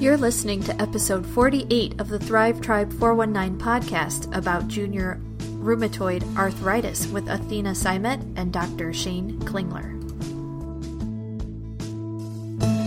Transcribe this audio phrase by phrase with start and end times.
[0.00, 5.20] You're listening to episode 48 of the Thrive Tribe 419 podcast about junior
[5.58, 8.94] rheumatoid arthritis with Athena Simet and Dr.
[8.94, 9.98] Shane Klingler.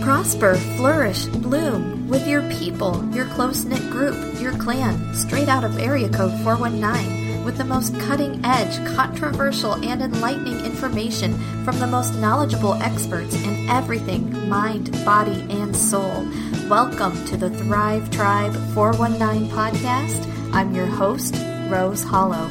[0.02, 5.78] Prosper, flourish, bloom with your people, your close knit group, your clan, straight out of
[5.78, 12.14] area code 419, with the most cutting edge, controversial, and enlightening information from the most
[12.14, 16.26] knowledgeable experts in everything mind, body, and soul.
[16.68, 20.54] Welcome to the Thrive Tribe 419 podcast.
[20.54, 21.34] I'm your host,
[21.68, 22.48] Rose Hollow.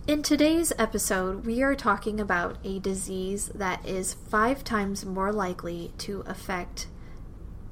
[0.06, 5.92] in today's episode, we are talking about a disease that is five times more likely
[5.98, 6.86] to affect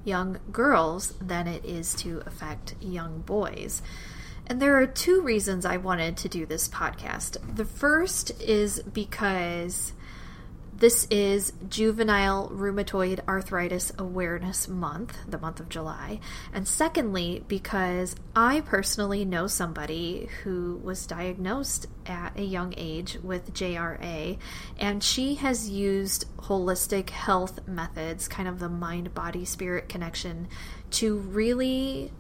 [0.07, 3.83] young girls than it is to affect young boys.
[4.47, 7.37] And there are two reasons I wanted to do this podcast.
[7.57, 9.93] The first is because
[10.79, 16.21] this is Juvenile Rheumatoid Arthritis Awareness Month, the month of July.
[16.53, 23.55] And secondly, because I personally know somebody who was diagnosed at a young age with
[23.55, 24.39] JRA,
[24.79, 30.47] and she has used holistic health methods, kind of the mind body spirit connection,
[30.91, 32.13] to really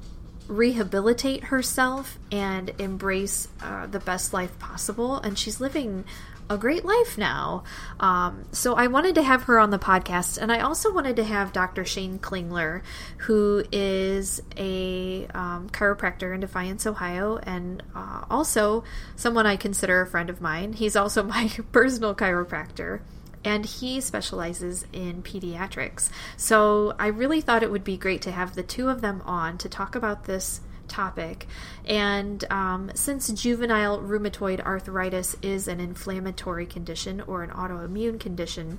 [0.48, 5.16] rehabilitate herself and embrace uh, the best life possible.
[5.18, 6.04] And she's living
[6.48, 7.64] a great life now.
[7.98, 11.24] Um, so I wanted to have her on the podcast, and I also wanted to
[11.24, 11.84] have Dr.
[11.84, 12.82] Shane Klingler,
[13.18, 18.84] who is a um, chiropractor in Defiance, Ohio, and uh, also
[19.16, 20.72] someone I consider a friend of mine.
[20.72, 23.00] He's also my personal chiropractor.
[23.44, 26.10] And he specializes in pediatrics.
[26.36, 29.56] So I really thought it would be great to have the two of them on
[29.58, 31.46] to talk about this topic.
[31.84, 38.78] And um, since juvenile rheumatoid arthritis is an inflammatory condition or an autoimmune condition,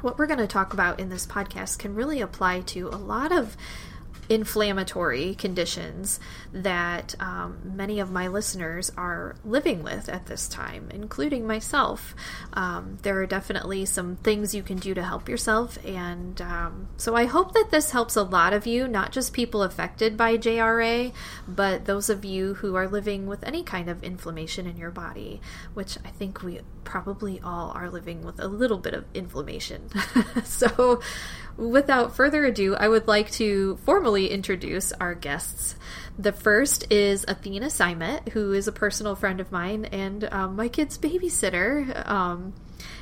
[0.00, 3.32] what we're going to talk about in this podcast can really apply to a lot
[3.32, 3.56] of
[4.28, 6.20] inflammatory conditions
[6.52, 12.14] that um, many of my listeners are living with at this time, including myself.
[12.52, 17.16] Um, there are definitely some things you can do to help yourself, and um, so
[17.16, 21.12] I hope that this helps a lot of you, not just people affected by JRA,
[21.46, 25.40] but those of you who are living with any kind of inflammation in your body,
[25.74, 29.88] which I think we probably all are living with a little bit of inflammation.
[30.44, 31.00] so,
[31.56, 35.76] without further ado, I would like to formally introduce our guests.
[36.18, 40.68] The first is Athena Simet, who is a personal friend of mine and um, my
[40.68, 42.08] kid's babysitter.
[42.08, 42.54] Um,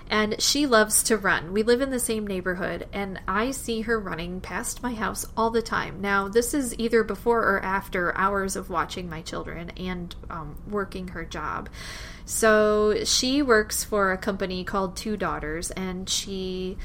[0.09, 1.53] and she loves to run.
[1.53, 5.49] We live in the same neighborhood, and I see her running past my house all
[5.51, 6.03] the time.
[6.03, 11.09] Now, this is either before or after hours of watching my children and um, working
[11.09, 11.71] her job.
[12.27, 16.77] So, she works for a company called Two Daughters, and she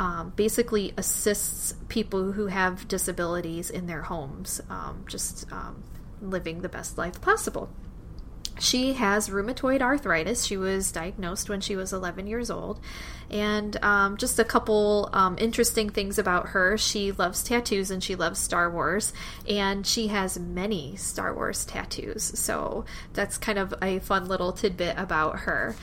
[0.00, 5.84] um, basically assists people who have disabilities in their homes, um, just um,
[6.22, 7.68] living the best life possible.
[8.58, 10.44] She has rheumatoid arthritis.
[10.44, 12.80] She was diagnosed when she was 11 years old.
[13.30, 16.76] And um, just a couple um, interesting things about her.
[16.76, 19.12] She loves tattoos and she loves Star Wars.
[19.48, 22.38] And she has many Star Wars tattoos.
[22.38, 25.74] So that's kind of a fun little tidbit about her.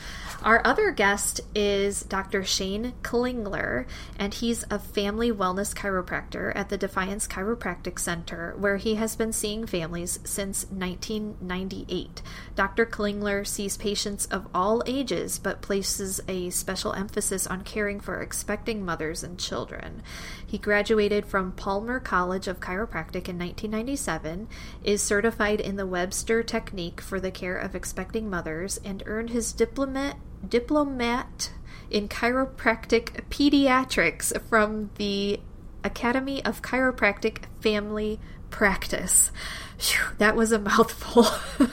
[0.43, 2.43] Our other guest is Dr.
[2.43, 3.87] Shane Klingler,
[4.19, 9.33] and he's a family wellness chiropractor at the Defiance Chiropractic Center, where he has been
[9.33, 12.21] seeing families since 1998.
[12.55, 12.85] Dr.
[12.85, 18.85] Klingler sees patients of all ages, but places a special emphasis on caring for expecting
[18.85, 20.03] mothers and children.
[20.45, 24.47] He graduated from Palmer College of Chiropractic in 1997,
[24.83, 29.51] is certified in the Webster Technique for the care of expecting mothers, and earned his
[29.51, 30.15] diplomate
[30.47, 31.51] diplomat
[31.89, 35.39] in chiropractic pediatrics from the
[35.83, 38.19] Academy of Chiropractic Family
[38.49, 39.31] practice.
[39.79, 41.27] Whew, that was a mouthful.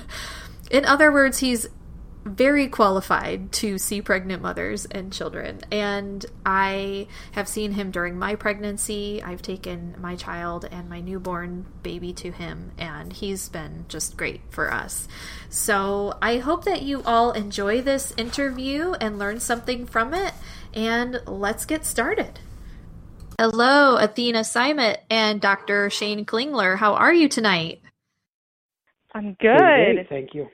[0.71, 1.69] In other words, he's
[2.25, 5.61] very qualified to see pregnant mothers and children.
[5.71, 9.23] And I have seen him during my pregnancy.
[9.23, 14.41] I've taken my child and my newborn baby to him, and he's been just great
[14.51, 15.07] for us.
[15.51, 20.33] So I hope that you all enjoy this interview and learn something from it.
[20.73, 22.41] And let's get started.
[23.39, 25.91] Hello, Athena Simet and Dr.
[25.91, 26.79] Shane Klingler.
[26.79, 27.81] How are you tonight?
[29.13, 30.07] I'm good.
[30.09, 30.49] Thank you.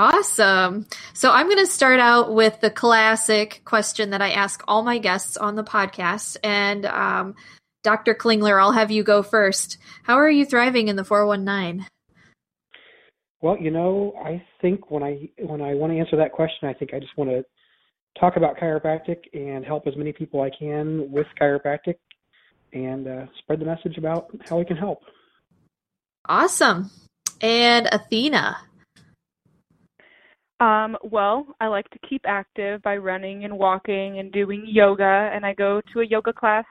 [0.00, 0.86] Awesome.
[1.12, 4.96] So I'm going to start out with the classic question that I ask all my
[4.96, 6.38] guests on the podcast.
[6.42, 7.34] And um,
[7.82, 8.14] Dr.
[8.14, 9.76] Klingler, I'll have you go first.
[10.04, 11.86] How are you thriving in the 419?
[13.42, 16.72] Well, you know, I think when I when I want to answer that question, I
[16.72, 17.44] think I just want to
[18.18, 21.96] talk about chiropractic and help as many people I can with chiropractic
[22.72, 25.02] and uh, spread the message about how we can help.
[26.26, 26.90] Awesome.
[27.42, 28.56] And Athena.
[30.60, 35.44] Um, well, I like to keep active by running and walking and doing yoga, and
[35.44, 36.66] I go to a yoga class.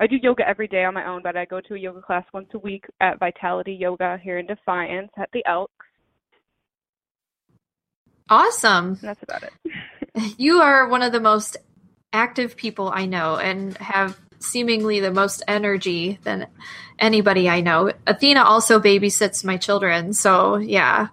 [0.00, 2.24] I do yoga every day on my own, but I go to a yoga class
[2.34, 5.72] once a week at Vitality Yoga here in Defiance at the Elks.
[8.28, 8.86] Awesome.
[8.88, 9.52] And that's about it.
[10.38, 11.56] you are one of the most
[12.12, 16.48] active people I know and have seemingly the most energy than
[16.98, 17.92] anybody I know.
[18.06, 21.08] Athena also babysits my children, so yeah,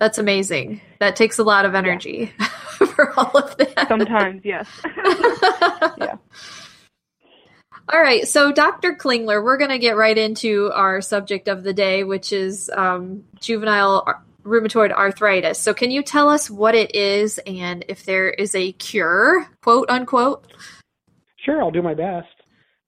[0.00, 0.80] that's amazing.
[1.00, 2.46] That takes a lot of energy yeah.
[2.86, 3.88] for all of that.
[3.88, 4.68] Sometimes, yes.
[5.98, 6.16] yeah.
[7.90, 8.94] All right, so Dr.
[8.94, 13.24] Klingler, we're going to get right into our subject of the day, which is um,
[13.40, 14.06] juvenile
[14.44, 15.58] rheumatoid arthritis.
[15.58, 19.88] So, can you tell us what it is and if there is a cure, quote
[19.88, 20.52] unquote?
[21.44, 22.26] Sure, I'll do my best.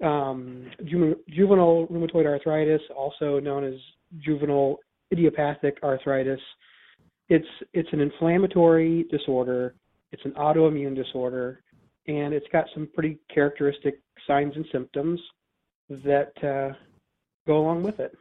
[0.03, 3.75] Um, ju- juvenile rheumatoid arthritis, also known as
[4.19, 4.79] juvenile
[5.13, 6.41] idiopathic arthritis,
[7.31, 9.75] it's it's an inflammatory disorder.
[10.13, 11.63] It's an autoimmune disorder,
[12.07, 15.21] and it's got some pretty characteristic signs and symptoms
[15.89, 16.75] that uh,
[17.47, 18.13] go along with it.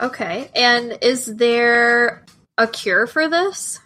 [0.00, 0.50] Okay.
[0.54, 2.24] And is there
[2.56, 3.80] a cure for this?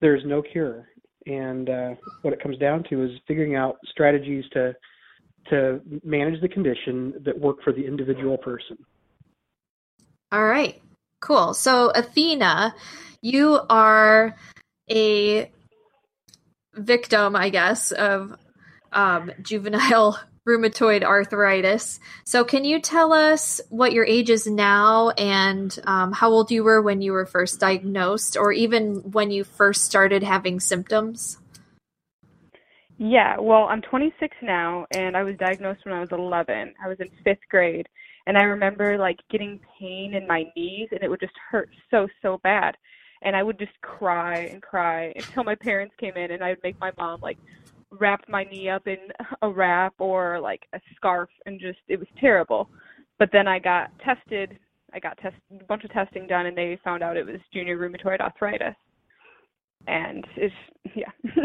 [0.00, 0.88] There's no cure.
[1.26, 4.74] And uh, what it comes down to is figuring out strategies to
[5.48, 8.76] to manage the condition that work for the individual person.
[10.30, 10.80] All right.
[11.20, 11.54] Cool.
[11.54, 12.74] So Athena,
[13.22, 14.34] you are
[14.90, 15.50] a
[16.74, 18.36] victim, I guess, of
[18.92, 20.18] um, juvenile
[20.48, 22.00] rheumatoid arthritis.
[22.24, 26.64] So, can you tell us what your age is now and um, how old you
[26.64, 31.38] were when you were first diagnosed, or even when you first started having symptoms?
[32.98, 36.74] Yeah, well, I'm 26 now, and I was diagnosed when I was 11.
[36.84, 37.88] I was in fifth grade,
[38.26, 42.08] and I remember like getting pain in my knees, and it would just hurt so
[42.22, 42.76] so bad,
[43.22, 46.62] and I would just cry and cry until my parents came in, and I would
[46.62, 47.38] make my mom like
[47.98, 48.98] wrap my knee up in
[49.42, 52.68] a wrap or like a scarf and just it was terrible.
[53.18, 54.58] But then I got tested.
[54.92, 57.78] I got test a bunch of testing done and they found out it was junior
[57.78, 58.74] rheumatoid arthritis.
[59.86, 60.54] And it's
[60.94, 61.10] yeah.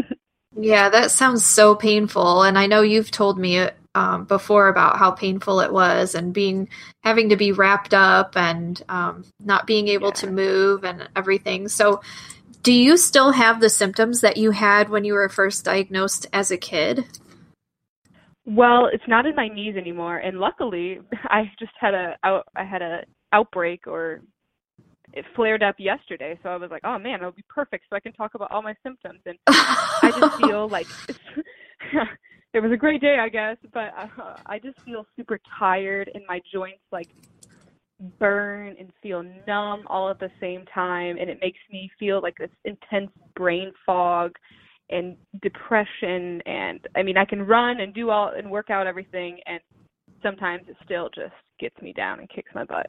[0.55, 5.11] yeah, that sounds so painful and I know you've told me um, before about how
[5.11, 6.69] painful it was and being
[7.01, 10.13] having to be wrapped up and um, not being able yeah.
[10.13, 11.67] to move and everything.
[11.67, 12.01] So
[12.61, 16.51] do you still have the symptoms that you had when you were first diagnosed as
[16.51, 17.05] a kid?
[18.45, 22.81] Well, it's not in my knees anymore, and luckily, I just had a I had
[22.81, 24.21] a outbreak or
[25.13, 26.37] it flared up yesterday.
[26.43, 28.61] So I was like, oh man, it'll be perfect, so I can talk about all
[28.61, 29.21] my symptoms.
[29.25, 30.87] And I just feel like
[32.55, 36.23] it was a great day, I guess, but uh, I just feel super tired, and
[36.27, 37.09] my joints like
[38.19, 42.35] burn and feel numb all at the same time and it makes me feel like
[42.37, 44.31] this intense brain fog
[44.89, 49.39] and depression and I mean I can run and do all and work out everything
[49.45, 49.61] and
[50.21, 52.87] sometimes it still just gets me down and kicks my butt.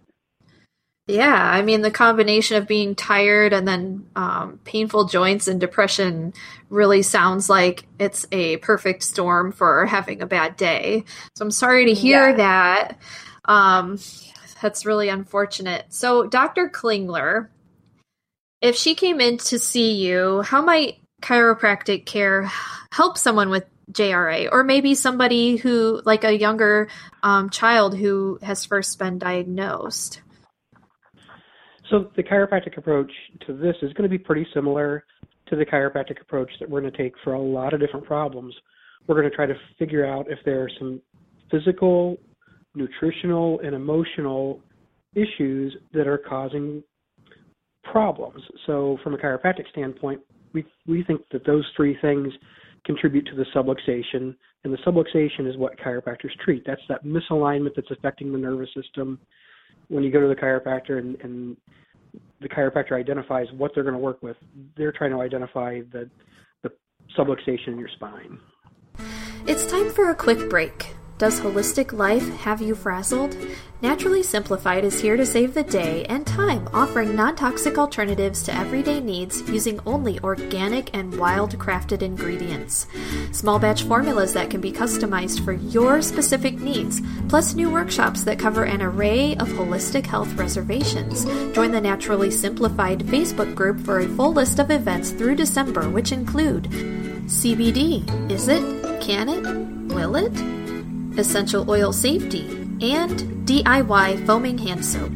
[1.08, 6.34] Yeah, I mean the combination of being tired and then um, painful joints and depression
[6.68, 11.04] really sounds like it's a perfect storm for having a bad day.
[11.36, 12.36] So I'm sorry to hear yeah.
[12.36, 12.98] that.
[13.44, 14.00] Um,
[14.60, 15.86] that's really unfortunate.
[15.90, 16.68] So, Dr.
[16.68, 17.48] Klingler,
[18.60, 22.50] if she came in to see you, how might chiropractic care
[22.90, 26.88] help someone with JRA, or maybe somebody who, like a younger
[27.22, 30.20] um, child who has first been diagnosed?
[31.90, 33.10] So, the chiropractic approach
[33.46, 35.04] to this is going to be pretty similar
[35.48, 38.54] to the chiropractic approach that we're going to take for a lot of different problems.
[39.06, 41.00] We're going to try to figure out if there are some
[41.50, 42.16] physical
[42.74, 44.60] nutritional and emotional
[45.14, 46.82] issues that are causing
[47.84, 48.42] problems.
[48.66, 50.20] So, from a chiropractic standpoint,
[50.52, 52.32] we we think that those three things
[52.84, 56.64] contribute to the subluxation, and the subluxation is what chiropractors treat.
[56.66, 59.18] That's that misalignment that's affecting the nervous system.
[59.88, 61.56] When you go to the chiropractor and, and
[62.40, 64.36] the chiropractor identifies what they're going to work with,
[64.76, 66.10] they're trying to identify the
[66.62, 66.70] the
[67.16, 68.38] subluxation in your spine.
[69.46, 70.94] It's time for a quick break.
[71.18, 73.34] Does holistic life have you frazzled?
[73.80, 78.54] Naturally Simplified is here to save the day and time, offering non toxic alternatives to
[78.54, 82.86] everyday needs using only organic and wild crafted ingredients.
[83.32, 88.38] Small batch formulas that can be customized for your specific needs, plus new workshops that
[88.38, 91.24] cover an array of holistic health reservations.
[91.54, 96.12] Join the Naturally Simplified Facebook group for a full list of events through December, which
[96.12, 96.64] include
[97.24, 98.30] CBD.
[98.30, 99.00] Is it?
[99.00, 99.94] Can it?
[99.94, 100.55] Will it?
[101.18, 102.46] Essential oil safety,
[102.80, 105.12] and DIY foaming hand soap.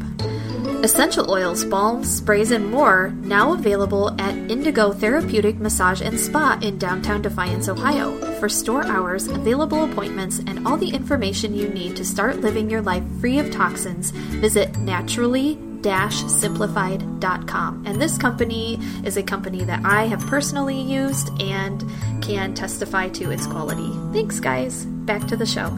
[0.82, 6.78] Essential oils, balms, sprays, and more now available at Indigo Therapeutic Massage and Spa in
[6.78, 8.16] downtown Defiance, Ohio.
[8.40, 12.80] For store hours, available appointments, and all the information you need to start living your
[12.80, 17.84] life free of toxins, visit naturally simplified.com.
[17.86, 21.84] And this company is a company that I have personally used and
[22.22, 23.90] can testify to its quality.
[24.12, 24.84] Thanks, guys.
[24.84, 25.70] Back to the show.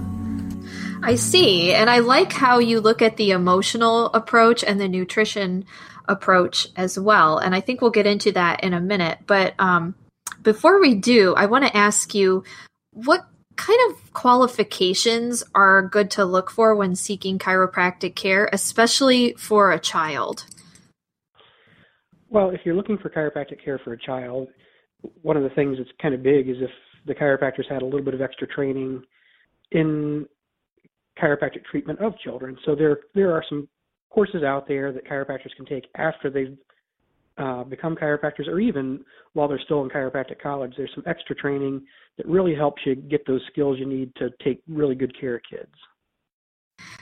[1.03, 1.73] I see.
[1.73, 5.65] And I like how you look at the emotional approach and the nutrition
[6.09, 7.39] approach as well.
[7.39, 9.19] And I think we'll get into that in a minute.
[9.27, 9.95] But um,
[10.43, 12.45] before we do, I want to ask you
[12.93, 19.73] what kind of qualifications are good to look for when seeking chiropractic care, especially for
[19.73, 20.47] a child?
[22.29, 24.49] Well, if you're looking for chiropractic care for a child,
[25.23, 26.71] one of the things that's kind of big is if
[27.07, 29.03] the chiropractors had a little bit of extra training
[29.71, 30.27] in
[31.23, 32.57] chiropractic treatment of children.
[32.65, 33.69] So there there are some
[34.11, 36.57] courses out there that chiropractors can take after they've
[37.39, 40.75] uh, become chiropractors, or even while they're still in chiropractic college.
[40.77, 41.83] There's some extra training
[42.19, 45.43] that really helps you get those skills you need to take really good care of
[45.49, 45.73] kids.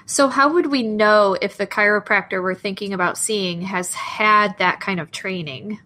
[0.06, 4.80] So, how would we know if the chiropractor we're thinking about seeing has had that
[4.80, 5.80] kind of training?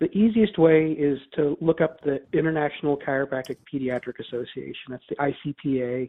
[0.00, 4.90] The easiest way is to look up the International Chiropractic Pediatric Association.
[4.90, 6.08] That's the ICPA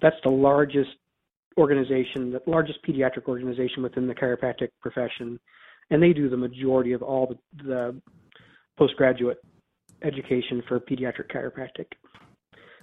[0.00, 0.90] that's the largest
[1.56, 5.38] organization, the largest pediatric organization within the chiropractic profession,
[5.90, 8.02] and they do the majority of all the, the
[8.76, 9.38] postgraduate
[10.02, 11.86] education for pediatric chiropractic.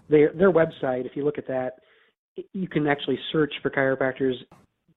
[0.10, 1.80] Their their website, if you look at that,
[2.54, 4.36] you can actually search for chiropractors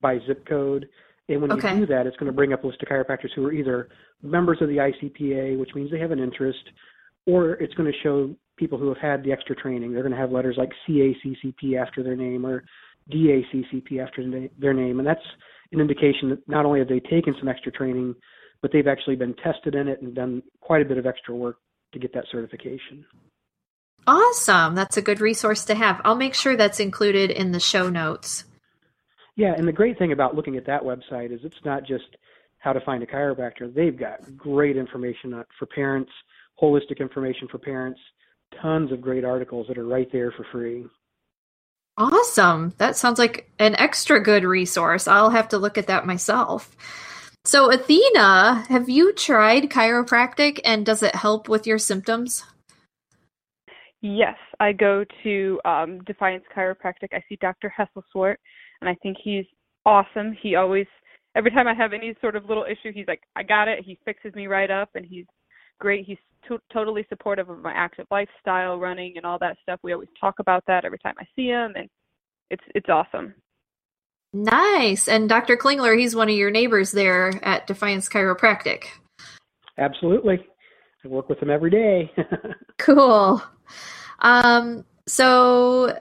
[0.01, 0.87] by zip code,
[1.29, 1.73] and when okay.
[1.73, 3.89] you do that, it's going to bring up a list of chiropractors who are either
[4.21, 6.59] members of the ICPA, which means they have an interest,
[7.25, 9.93] or it's going to show people who have had the extra training.
[9.93, 12.63] They're going to have letters like CACCP after their name or
[13.11, 15.25] DACCP after their name, and that's
[15.71, 18.13] an indication that not only have they taken some extra training,
[18.61, 21.57] but they've actually been tested in it and done quite a bit of extra work
[21.93, 23.05] to get that certification.
[24.05, 24.75] Awesome.
[24.75, 26.01] That's a good resource to have.
[26.03, 28.45] I'll make sure that's included in the show notes.
[29.35, 32.17] Yeah, and the great thing about looking at that website is it's not just
[32.57, 33.73] how to find a chiropractor.
[33.73, 36.11] They've got great information uh, for parents,
[36.61, 37.99] holistic information for parents,
[38.61, 40.85] tons of great articles that are right there for free.
[41.97, 42.73] Awesome.
[42.77, 45.07] That sounds like an extra good resource.
[45.07, 46.75] I'll have to look at that myself.
[47.43, 52.43] So, Athena, have you tried chiropractic and does it help with your symptoms?
[54.01, 57.09] Yes, I go to um, Defiance Chiropractic.
[57.11, 57.73] I see Dr.
[57.77, 58.35] Hesselschwart,
[58.79, 59.45] and I think he's
[59.85, 60.37] awesome.
[60.41, 60.87] He always,
[61.35, 63.83] every time I have any sort of little issue, he's like, I got it.
[63.83, 65.25] He fixes me right up, and he's
[65.79, 66.05] great.
[66.05, 66.17] He's
[66.47, 69.79] to- totally supportive of my active lifestyle, running, and all that stuff.
[69.83, 71.89] We always talk about that every time I see him, and
[72.49, 73.33] it's it's awesome.
[74.31, 75.07] Nice.
[75.07, 75.57] And Dr.
[75.57, 78.85] Klingler, he's one of your neighbors there at Defiance Chiropractic.
[79.77, 80.45] Absolutely.
[81.03, 82.11] I work with him every day.
[82.77, 83.41] cool.
[84.19, 85.97] Um, so,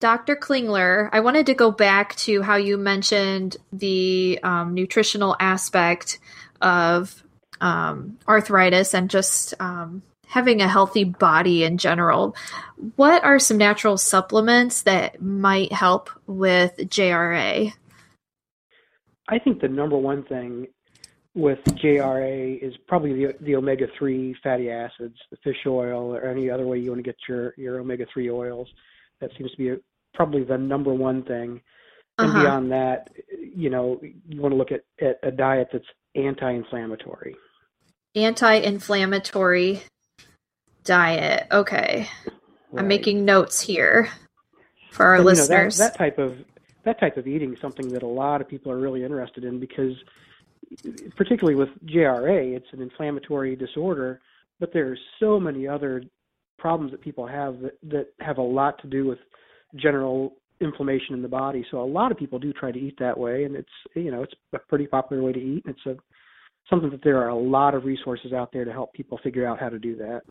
[0.00, 0.36] Dr.
[0.36, 6.20] Klingler, I wanted to go back to how you mentioned the um, nutritional aspect
[6.60, 7.24] of
[7.60, 12.36] um, arthritis and just um, having a healthy body in general.
[12.96, 17.72] What are some natural supplements that might help with JRA?
[19.28, 20.68] I think the number one thing
[21.34, 26.48] with JRA is probably the, the omega 3 fatty acids, the fish oil, or any
[26.48, 28.68] other way you want to get your, your omega 3 oils.
[29.20, 29.76] That seems to be a,
[30.14, 31.60] probably the number one thing.
[32.18, 32.40] And uh-huh.
[32.40, 37.34] beyond that, you know, you want to look at, at a diet that's anti inflammatory
[38.14, 39.82] anti-inflammatory
[40.84, 41.46] diet.
[41.50, 42.08] Okay.
[42.72, 42.80] Right.
[42.80, 44.08] I'm making notes here.
[44.90, 45.78] for our And, you know, listeners.
[45.78, 46.36] that, that type of
[46.84, 49.60] that type of eating is something that a lot of people are really interested in
[49.60, 49.92] because,
[51.16, 54.20] particularly with JRA, it's an inflammatory disorder,
[54.58, 56.02] but there are so many other
[56.58, 59.18] problems that people have that that have a lot to do with
[59.76, 61.64] general inflammation in the body.
[61.70, 64.22] So a lot of people do try to eat that way, and it's you know
[64.22, 65.64] it's a pretty popular way to eat.
[65.66, 65.96] And it's a
[66.70, 69.58] something that there are a lot of resources out there to help people figure out
[69.58, 70.22] how to do that.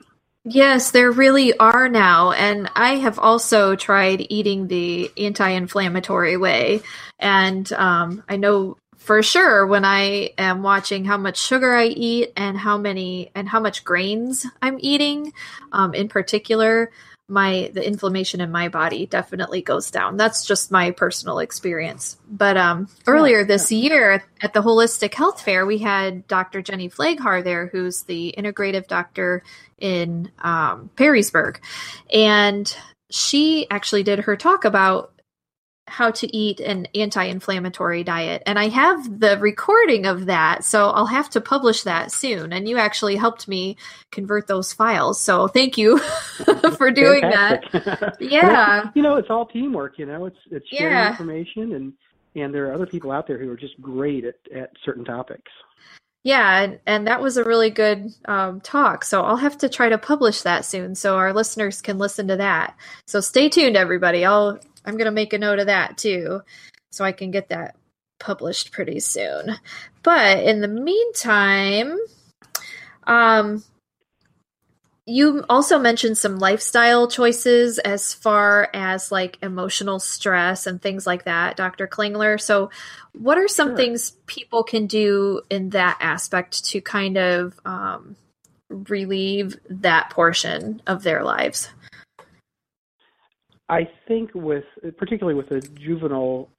[0.46, 2.32] Yes, there really are now.
[2.32, 6.82] And I have also tried eating the anti inflammatory way.
[7.20, 12.32] And um, I know for sure when I am watching how much sugar I eat
[12.38, 15.34] and how many and how much grains I'm eating,
[15.72, 16.92] um, in particular,
[17.30, 20.18] my the inflammation in my body definitely goes down.
[20.18, 22.18] That's just my personal experience.
[22.30, 26.62] But um, earlier this year at the Holistic Health Fair, we had Dr.
[26.62, 29.44] Jenny Flaghar there, who's the integrative doctor
[29.80, 31.58] in um, Perrysburg,
[32.12, 32.76] and
[33.10, 35.19] she actually did her talk about
[35.90, 38.44] how to eat an anti-inflammatory diet.
[38.46, 42.54] And i have the recording of that so i'll have to publish that soon.
[42.54, 43.78] And you actually helped me
[44.12, 45.98] convert those files so thank you
[46.78, 47.84] for doing Fantastic.
[47.86, 50.26] that yeah you know it's all teamwork you know.
[50.26, 51.10] It's it's sharing Yeah.
[51.12, 51.94] information and
[52.36, 55.52] and there are other people out there who are just great at at certain topics.
[56.24, 59.88] Yeah and, and that was a really good um, talk so i'll have to try
[59.90, 62.76] to publish that soon so our listeners can listen to that.
[63.08, 64.26] So stay tuned everybody.
[64.26, 66.42] I'll i'm going to make a note of that too
[66.92, 67.76] so i can get that
[68.20, 69.56] published pretty soon.
[70.04, 71.98] But in the meantime
[73.06, 73.64] um
[75.06, 81.24] you also mentioned some lifestyle choices as far as like emotional stress and things like
[81.24, 82.40] that dr klingler.
[82.40, 82.70] So
[83.14, 83.78] what are some Sure.
[83.78, 88.16] things people can do in that aspect to kind of um,
[88.70, 91.70] relieve that portion of their lives
[93.70, 94.66] I think with
[94.98, 96.50] particularly with the juvenile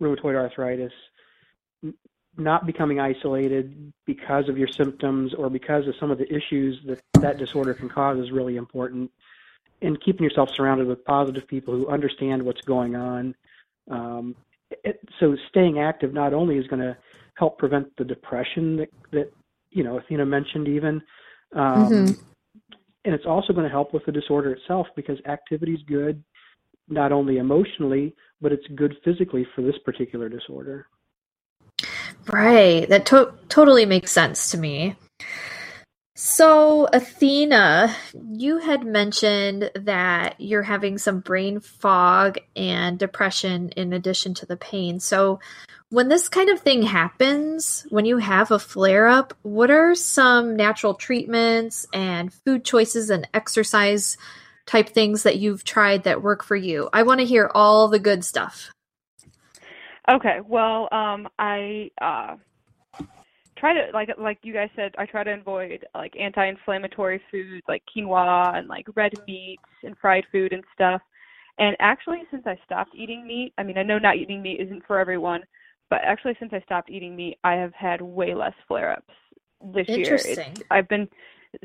[0.00, 0.92] rheumatoid arthritis,
[2.36, 7.00] not becoming isolated because of your symptoms or because of some of the issues that
[7.20, 9.10] that disorder can cause is really important.
[9.80, 13.34] And keeping yourself surrounded with positive people who understand what's going on.
[13.90, 14.34] Um,
[14.84, 16.96] it, so staying active not only is going to
[17.34, 19.32] help prevent the depression that, that
[19.70, 21.00] you know Athena mentioned even,
[21.54, 22.18] um, Mhm.
[23.04, 26.22] and it's also going to help with the disorder itself because activity is good
[26.88, 30.86] not only emotionally, but it's good physically for this particular disorder.
[32.26, 32.88] Right.
[32.88, 34.96] That to- totally makes sense to me.
[36.20, 37.94] So, Athena,
[38.32, 44.56] you had mentioned that you're having some brain fog and depression in addition to the
[44.56, 44.98] pain.
[44.98, 45.38] So,
[45.90, 50.56] when this kind of thing happens, when you have a flare up, what are some
[50.56, 54.18] natural treatments and food choices and exercise
[54.68, 56.88] type things that you've tried that work for you?
[56.92, 58.70] I want to hear all the good stuff.
[60.08, 62.36] Okay, well, um, I uh,
[63.58, 67.82] try to like like you guys said, I try to avoid like anti-inflammatory foods like
[67.94, 71.02] quinoa and like red meats and fried food and stuff.
[71.58, 74.86] And actually, since I stopped eating meat, I mean, I know not eating meat isn't
[74.86, 75.42] for everyone,
[75.90, 79.14] but actually, since I stopped eating meat, I have had way less flare-ups
[79.74, 80.14] this year.
[80.14, 80.62] It's- Interesting.
[80.70, 81.08] I've been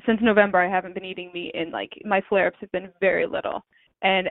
[0.05, 0.59] since November.
[0.59, 3.63] I haven't been eating meat, and like my flare-ups have been very little.
[4.01, 4.29] And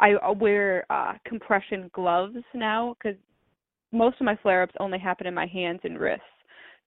[0.00, 3.18] I wear uh, compression gloves now because
[3.92, 6.24] most of my flare-ups only happen in my hands and wrists.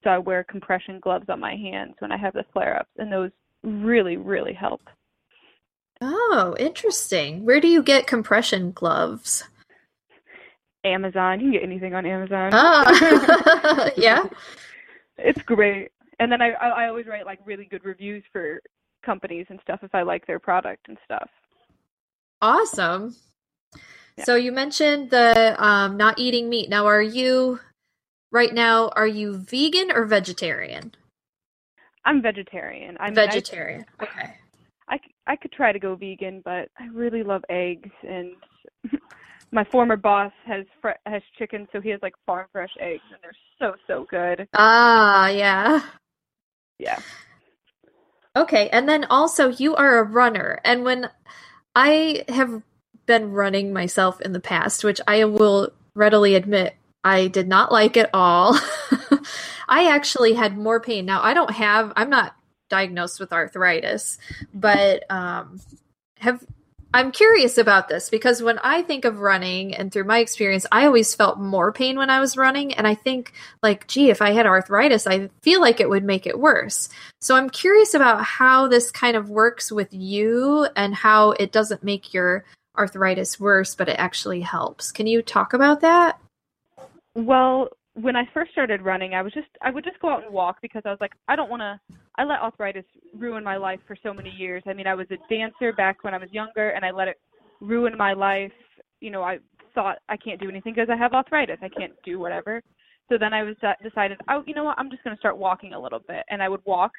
[0.03, 3.31] So I wear compression gloves on my hands when I have the flare-ups, and those
[3.63, 4.81] really, really help.
[6.01, 7.45] Oh, interesting.
[7.45, 9.45] Where do you get compression gloves?
[10.83, 12.51] Amazon, you can get anything on Amazon.
[12.53, 14.25] Oh, yeah.
[15.17, 15.91] It's great.
[16.19, 18.61] And then I, I I always write like really good reviews for
[19.05, 21.29] companies and stuff if I like their product and stuff.
[22.41, 23.15] Awesome.
[24.17, 24.23] Yeah.
[24.23, 26.69] So you mentioned the um, not eating meat.
[26.69, 27.59] Now, are you
[28.31, 28.89] right now?
[28.95, 30.93] Are you vegan or vegetarian?
[32.05, 32.97] I'm vegetarian.
[32.99, 33.85] I mean, I- vegetarian.
[34.01, 34.35] Okay.
[34.87, 38.33] I, I could try to go vegan, but I really love eggs and
[39.51, 43.19] my former boss has fre- has chicken, so he has like farm fresh eggs and
[43.23, 44.47] they're so so good.
[44.53, 45.81] Ah, yeah.
[46.77, 46.99] Yeah.
[48.35, 51.09] Okay, and then also you are a runner, and when
[51.73, 52.61] I have
[53.05, 57.97] been running myself in the past, which I will readily admit I did not like
[57.97, 58.59] at all.
[59.67, 61.05] I actually had more pain.
[61.05, 62.35] Now I don't have I'm not
[62.69, 64.17] diagnosed with arthritis,
[64.53, 65.59] but um
[66.17, 66.43] have
[66.95, 70.85] I'm curious about this because when I think of running and through my experience, I
[70.85, 72.73] always felt more pain when I was running.
[72.73, 76.25] And I think, like, gee, if I had arthritis, I feel like it would make
[76.25, 76.87] it worse.
[77.19, 81.83] So I'm curious about how this kind of works with you and how it doesn't
[81.83, 82.45] make your
[82.77, 84.93] arthritis worse, but it actually helps.
[84.93, 86.17] Can you talk about that?
[87.13, 90.33] Well, when I first started running, I was just I would just go out and
[90.33, 92.85] walk because I was like I don't want to I let arthritis
[93.17, 94.63] ruin my life for so many years.
[94.65, 97.17] I mean, I was a dancer back when I was younger and I let it
[97.61, 98.51] ruin my life.
[99.01, 99.39] You know, I
[99.73, 101.57] thought I can't do anything because I have arthritis.
[101.61, 102.61] I can't do whatever.
[103.09, 104.79] So then I was uh, decided, oh, you know what?
[104.79, 106.91] I'm just going to start walking a little bit, and I would walk,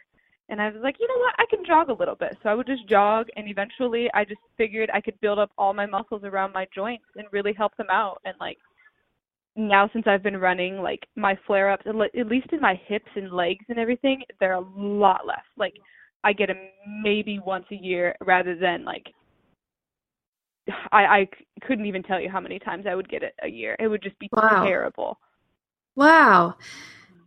[0.48, 1.34] and I was like, you know what?
[1.38, 2.36] I can jog a little bit.
[2.42, 5.74] So I would just jog, and eventually I just figured I could build up all
[5.74, 8.20] my muscles around my joints and really help them out.
[8.24, 8.58] And like
[9.56, 13.32] now, since I've been running, like my flare ups, at least in my hips and
[13.32, 15.44] legs and everything, they're a lot less.
[15.56, 15.74] Like
[16.22, 16.58] I get them
[17.02, 19.06] maybe once a year rather than like
[20.92, 21.28] I I
[21.66, 23.76] couldn't even tell you how many times I would get it a year.
[23.78, 24.64] It would just be wow.
[24.64, 25.18] terrible.
[25.94, 26.56] Wow.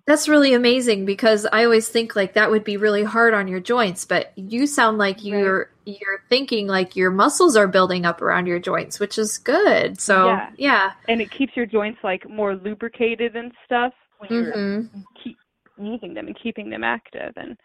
[0.05, 3.59] That's really amazing because I always think like that would be really hard on your
[3.59, 5.71] joints, but you sound like you're.
[5.99, 9.99] You're thinking like your muscles are building up around your joints, which is good.
[9.99, 10.91] So yeah, yeah.
[11.07, 14.97] and it keeps your joints like more lubricated and stuff when mm-hmm.
[14.97, 15.37] you're keep
[15.77, 17.57] using them and keeping them active, and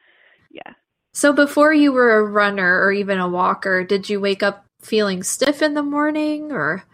[0.51, 0.73] yeah.
[1.13, 5.23] So before you were a runner or even a walker, did you wake up feeling
[5.23, 6.85] stiff in the morning or?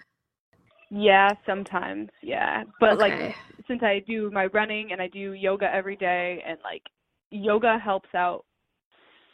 [0.90, 2.10] Yeah, sometimes.
[2.22, 3.26] Yeah, but okay.
[3.26, 3.36] like
[3.68, 6.82] since I do my running and I do yoga every day and like
[7.30, 8.44] yoga helps out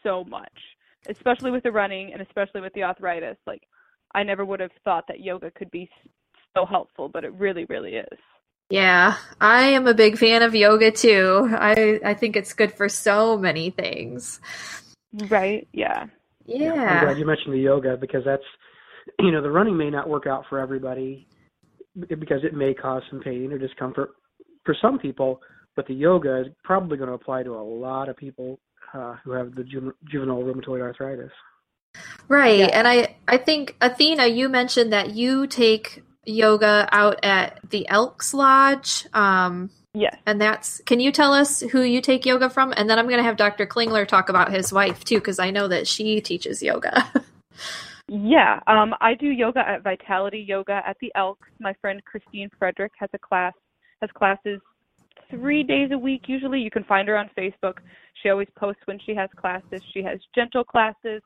[0.03, 0.53] so much,
[1.09, 3.37] especially with the running and especially with the arthritis.
[3.47, 3.63] Like
[4.15, 5.89] I never would have thought that yoga could be
[6.57, 8.19] so helpful, but it really really is.
[8.69, 11.49] Yeah, I am a big fan of yoga too.
[11.53, 14.41] I I think it's good for so many things.
[15.29, 15.69] Right?
[15.73, 16.07] Yeah.
[16.45, 16.73] Yeah.
[16.73, 18.43] I'm glad you mentioned the yoga because that's
[19.21, 21.29] you know, the running may not work out for everybody
[22.09, 24.11] because it may cause some pain or discomfort
[24.65, 25.41] for some people,
[25.77, 28.59] but the yoga is probably going to apply to a lot of people
[28.97, 31.33] uh, who have the ju- juvenile rheumatoid arthritis.
[32.29, 32.67] Right, yeah.
[32.73, 38.35] and I I think Athena, you mentioned that you take yoga out at the Elks
[38.35, 39.07] Lodge.
[39.15, 40.81] Um, yes, and that's.
[40.87, 42.75] Can you tell us who you take yoga from?
[42.77, 43.67] And then I'm going to have Dr.
[43.67, 47.11] Klingler talk about his wife too, because I know that she teaches yoga.
[48.09, 51.49] yeah, um, I do yoga at Vitality Yoga at the Elks.
[51.61, 53.55] My friend Christine Frederick has a class
[54.03, 54.61] has classes
[55.31, 56.61] three days a week usually.
[56.61, 57.79] You can find her on Facebook.
[58.23, 59.83] She always posts when she has classes.
[59.93, 61.23] She has gentle classes.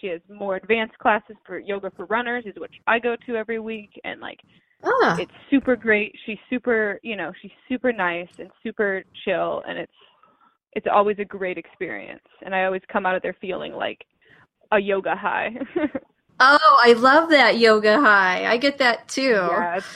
[0.00, 3.60] She has more advanced classes for yoga for runners, is which I go to every
[3.60, 4.40] week, and like
[4.82, 5.16] ah.
[5.18, 6.14] it's super great.
[6.26, 9.92] She's super, you know, she's super nice and super chill, and it's
[10.72, 12.24] it's always a great experience.
[12.44, 14.04] And I always come out of there feeling like
[14.72, 15.54] a yoga high.
[16.40, 18.46] oh, I love that yoga high.
[18.46, 19.22] I get that too.
[19.22, 19.86] Yeah, it's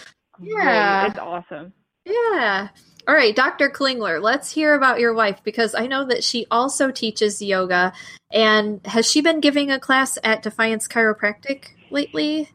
[0.40, 1.10] yeah, great.
[1.10, 1.72] it's awesome.
[2.04, 2.68] Yeah.
[3.08, 3.70] All right, Dr.
[3.70, 7.92] Klingler, let's hear about your wife because I know that she also teaches yoga.
[8.32, 12.50] And has she been giving a class at Defiance Chiropractic lately?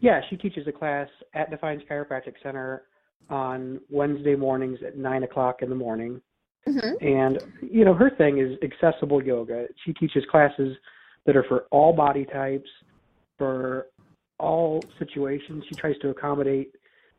[0.00, 2.84] Yeah, she teaches a class at Defiance Chiropractic Center
[3.28, 6.22] on Wednesday mornings at 9 o'clock in the morning.
[6.66, 7.06] Mm-hmm.
[7.06, 9.66] And, you know, her thing is accessible yoga.
[9.84, 10.74] She teaches classes
[11.26, 12.70] that are for all body types,
[13.36, 13.88] for
[14.38, 15.64] all situations.
[15.68, 16.74] She tries to accommodate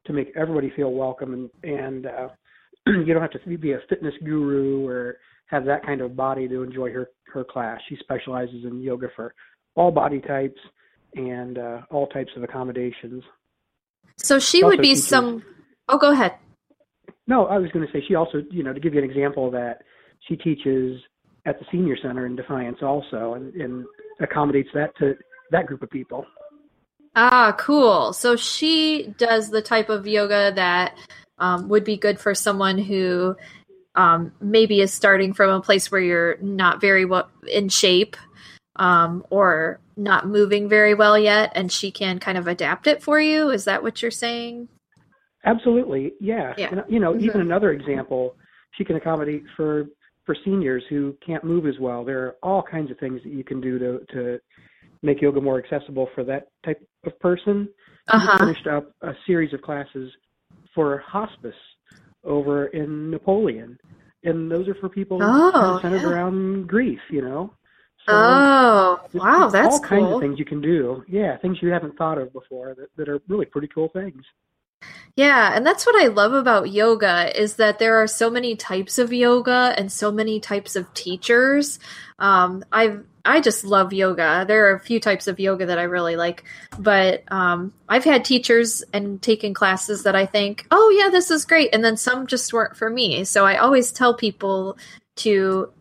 [0.05, 2.27] to make everybody feel welcome and and uh,
[2.87, 6.63] you don't have to be a fitness guru or have that kind of body to
[6.63, 7.79] enjoy her her class.
[7.89, 9.33] She specializes in yoga for
[9.75, 10.59] all body types
[11.15, 13.23] and uh, all types of accommodations.
[14.17, 15.43] So she, she would be teaches, some.
[15.89, 16.35] Oh, go ahead.
[17.27, 19.47] No, I was going to say she also, you know, to give you an example
[19.47, 19.79] of that,
[20.27, 20.99] she teaches
[21.45, 23.85] at the senior center in Defiance also, and, and
[24.21, 25.13] accommodates that to
[25.51, 26.25] that group of people.
[27.15, 28.13] Ah, cool.
[28.13, 30.97] So she does the type of yoga that
[31.37, 33.35] um, would be good for someone who
[33.95, 38.17] um, maybe is starting from a place where you're not very well in shape
[38.77, 43.19] um, or not moving very well yet, and she can kind of adapt it for
[43.19, 43.49] you.
[43.49, 44.67] Is that what you're saying?
[45.45, 46.53] Absolutely, yeah.
[46.57, 46.69] yeah.
[46.71, 47.25] And, you know, mm-hmm.
[47.25, 48.35] even another example,
[48.71, 49.85] she can accommodate for
[50.25, 52.05] for seniors who can't move as well.
[52.05, 54.39] There are all kinds of things that you can do to to
[55.03, 57.69] make yoga more accessible for that type of person.
[58.07, 58.37] Uh-huh.
[58.39, 60.11] Finished up a series of classes
[60.73, 61.53] for hospice
[62.23, 63.77] over in Napoleon,
[64.23, 66.09] and those are for people oh, centered yeah.
[66.09, 66.99] around grief.
[67.09, 67.53] You know.
[68.07, 69.99] So oh wow, that's all cool.
[69.99, 71.03] kinds of things you can do.
[71.07, 74.23] Yeah, things you haven't thought of before that, that are really pretty cool things.
[75.15, 78.97] Yeah, and that's what I love about yoga is that there are so many types
[78.97, 81.79] of yoga and so many types of teachers.
[82.19, 84.43] Um, I've I just love yoga.
[84.47, 86.43] There are a few types of yoga that I really like,
[86.77, 91.45] but um, I've had teachers and taken classes that I think, oh yeah, this is
[91.45, 93.23] great, and then some just weren't for me.
[93.23, 94.77] So I always tell people
[95.17, 95.71] to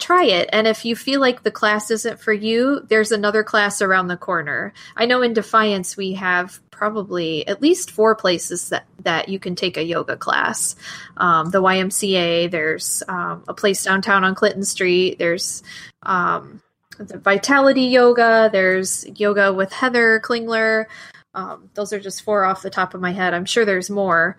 [0.00, 0.48] try it.
[0.52, 4.16] And if you feel like the class isn't for you, there's another class around the
[4.16, 4.72] corner.
[4.96, 9.54] I know in Defiance we have probably at least four places that, that you can
[9.54, 10.74] take a yoga class.
[11.18, 15.62] Um, the YMCA, there's um, a place downtown on Clinton Street, there's
[16.02, 16.62] um,
[17.00, 20.86] Vitality Yoga, there's yoga with Heather Klingler.
[21.34, 23.34] Um, those are just four off the top of my head.
[23.34, 24.36] I'm sure there's more,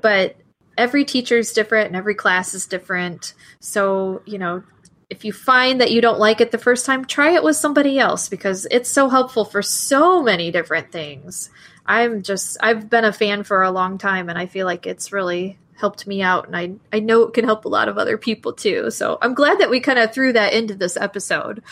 [0.00, 0.36] but
[0.76, 3.34] every teacher is different and every class is different.
[3.60, 4.62] So, you know,
[5.08, 7.98] if you find that you don't like it the first time, try it with somebody
[7.98, 11.50] else because it's so helpful for so many different things.
[11.86, 15.12] I'm just, I've been a fan for a long time and I feel like it's
[15.12, 18.18] really helped me out and I, I know it can help a lot of other
[18.18, 18.90] people too.
[18.90, 21.62] So I'm glad that we kind of threw that into this episode.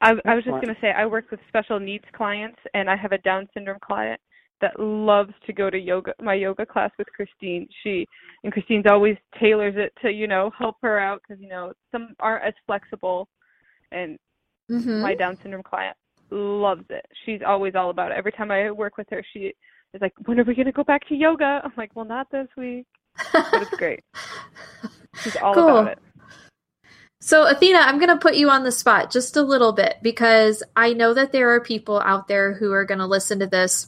[0.00, 2.96] I, I was just going to say, I work with special needs clients and I
[2.96, 4.20] have a Down syndrome client
[4.62, 7.68] that loves to go to yoga my yoga class with Christine.
[7.82, 8.06] She
[8.42, 12.14] and Christine's always tailors it to you know help her out because you know some
[12.20, 13.28] aren't as flexible,
[13.90, 14.16] and
[14.70, 15.02] mm-hmm.
[15.02, 15.96] my Down syndrome client
[16.30, 17.04] loves it.
[17.26, 18.16] She's always all about it.
[18.16, 19.52] Every time I work with her, she
[19.94, 22.48] is like, "When are we gonna go back to yoga?" I'm like, "Well, not this
[22.56, 22.86] week,"
[23.32, 24.04] but it's great.
[25.22, 25.78] She's all cool.
[25.78, 25.98] about it.
[27.20, 30.60] So, Athena, I'm going to put you on the spot just a little bit because
[30.74, 33.86] I know that there are people out there who are going to listen to this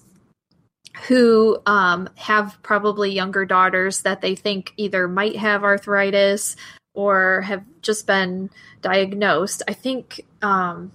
[1.09, 6.57] who um, have probably younger daughters that they think either might have arthritis
[6.95, 9.63] or have just been diagnosed.
[9.67, 10.93] I think um,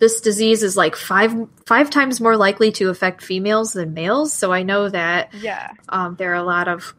[0.00, 1.34] this disease is like five
[1.66, 4.32] five times more likely to affect females than males.
[4.32, 6.94] So I know that yeah, um, there are a lot of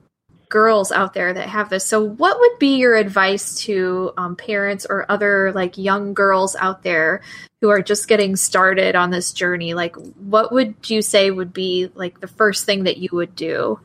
[0.49, 1.85] girls out there that have this.
[1.85, 6.83] So, what would be your advice to um, parents or other like young girls out
[6.83, 7.21] there
[7.61, 9.73] who are just getting started on this journey?
[9.73, 13.79] Like, what would you say would be like the first thing that you would do?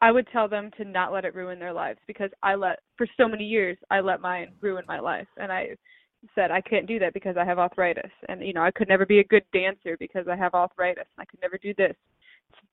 [0.00, 3.06] I would tell them to not let it ruin their lives because I let for
[3.16, 5.76] so many years I let mine ruin my life and I
[6.34, 9.04] said I can't do that because I have arthritis and you know I could never
[9.04, 11.94] be a good dancer because I have arthritis and I could never do this.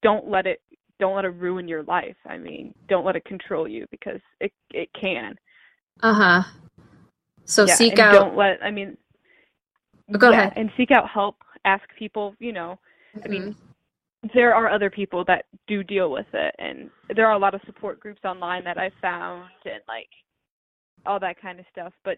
[0.01, 0.62] Don't let it
[0.99, 2.15] don't let it ruin your life.
[2.25, 5.35] I mean, don't let it control you because it it can.
[6.01, 6.43] Uh huh.
[7.45, 8.13] So yeah, seek out.
[8.13, 8.63] Don't let.
[8.63, 8.97] I mean.
[10.17, 10.53] Go yeah, ahead.
[10.55, 11.38] And seek out help.
[11.65, 12.35] Ask people.
[12.39, 12.79] You know.
[13.15, 13.25] Mm-hmm.
[13.25, 13.55] I mean,
[14.33, 17.62] there are other people that do deal with it, and there are a lot of
[17.65, 20.09] support groups online that I found, and like
[21.05, 21.93] all that kind of stuff.
[22.03, 22.17] But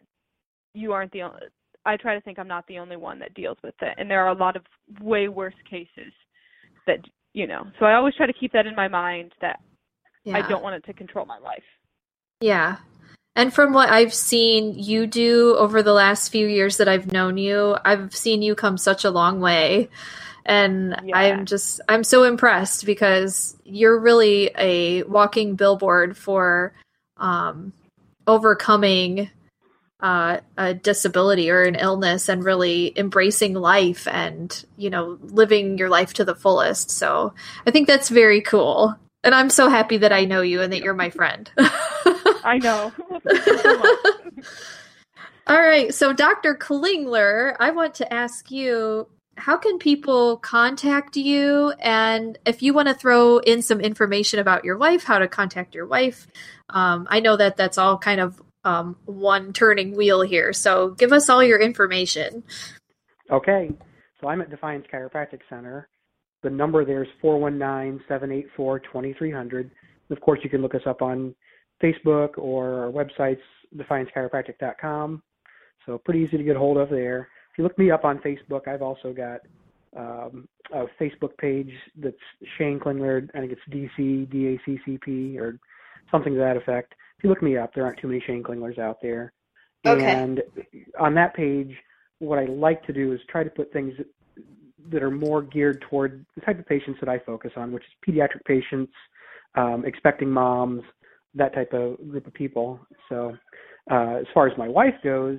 [0.74, 1.42] you aren't the only.
[1.86, 4.24] I try to think I'm not the only one that deals with it, and there
[4.24, 4.64] are a lot of
[5.02, 6.14] way worse cases
[6.88, 7.00] that
[7.34, 9.60] you know so i always try to keep that in my mind that
[10.24, 10.38] yeah.
[10.38, 11.64] i don't want it to control my life
[12.40, 12.78] yeah
[13.36, 17.38] and from what i've seen you do over the last few years that i've known
[17.38, 19.90] you i've seen you come such a long way
[20.46, 21.18] and yeah.
[21.18, 26.74] i'm just i'm so impressed because you're really a walking billboard for
[27.18, 27.72] um,
[28.26, 29.30] overcoming
[30.02, 35.90] uh, a disability or an illness and really embracing life and you know living your
[35.90, 36.90] life to the fullest.
[36.92, 37.34] So
[37.68, 38.96] i think that's very cool.
[39.24, 41.50] And i'm so happy that i know you and that you're my friend.
[42.44, 42.92] I know.
[45.48, 45.94] All right.
[45.94, 51.74] So dr klingler i want to ask you how can people contact you?
[51.80, 55.74] And if you want to throw in some information about your wife how to contact
[55.74, 56.28] your wife
[56.70, 60.54] um, i know that that's all kind of um, one turning wheel here.
[60.54, 62.44] So give us all your information.
[63.30, 63.72] Okay.
[64.20, 65.88] So I'm at Defiance Chiropractic Center.
[66.44, 69.72] The number there is 419 784 2300.
[70.10, 71.34] Of course, you can look us up on
[71.82, 73.40] Facebook or our websites,
[73.76, 75.24] defiancechiropractic.com.
[75.86, 77.30] So pretty easy to get hold of there.
[77.52, 79.42] If you look me up on Facebook, I've also got
[79.96, 82.16] um, a Facebook page that's
[82.58, 83.28] Shane Klingler.
[83.34, 85.58] I think it's DC DACCP or
[86.12, 88.80] something to that effect if you look me up, there aren't too many Shane Klinglers
[88.80, 89.32] out there.
[89.86, 90.04] Okay.
[90.04, 90.42] And
[91.00, 91.72] on that page,
[92.18, 93.94] what I like to do is try to put things
[94.92, 97.90] that are more geared toward the type of patients that I focus on, which is
[98.08, 98.92] pediatric patients,
[99.54, 100.82] um, expecting moms,
[101.36, 102.80] that type of group of people.
[103.08, 103.38] So,
[103.92, 105.38] uh, as far as my wife goes,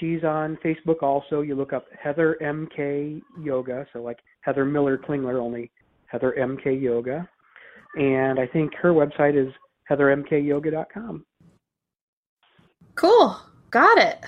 [0.00, 1.42] she's on Facebook also.
[1.42, 5.70] You look up Heather MK Yoga, so like Heather Miller Klingler, only
[6.06, 7.28] Heather MK Yoga.
[7.96, 9.52] And I think her website is
[9.88, 11.24] heathermkyoga.com.
[12.94, 13.36] Cool.
[13.70, 14.24] Got it.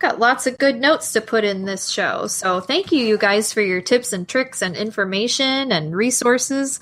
[0.00, 2.26] Got lots of good notes to put in this show.
[2.26, 6.80] So thank you, you guys, for your tips and tricks and information and resources.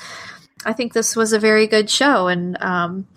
[0.64, 3.08] I think this was a very good show and um,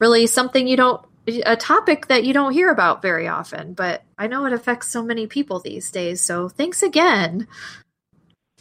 [0.00, 1.04] really something you don't,
[1.44, 5.02] a topic that you don't hear about very often, but I know it affects so
[5.02, 6.20] many people these days.
[6.20, 7.48] So thanks again.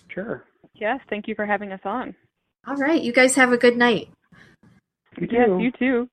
[0.10, 0.44] Sure.
[0.74, 2.16] Yes, thank you for having us on.
[2.68, 3.02] All right.
[3.02, 4.10] You guys have a good night.
[5.20, 5.36] You too.
[5.36, 6.10] Yes, you too.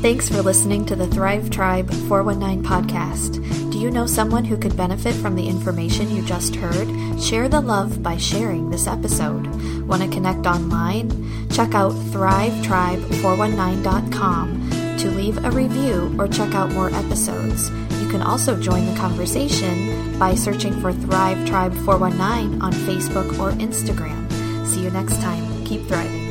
[0.00, 3.42] Thanks for listening to the Thrive Tribe 419 podcast.
[3.72, 6.86] Do you know someone who could benefit from the information you just heard?
[7.20, 9.48] Share the love by sharing this episode.
[9.88, 11.10] Want to connect online?
[11.50, 17.68] Check out thrivetribe419.com to leave a review or check out more episodes.
[18.00, 23.50] You can also join the conversation by searching for Thrive Tribe 419 on Facebook or
[23.52, 24.30] Instagram.
[24.64, 25.64] See you next time.
[25.64, 26.27] Keep thriving.